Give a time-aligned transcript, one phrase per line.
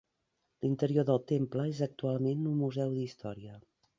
[0.65, 3.63] L'interior del temple és actualment un museu d'història.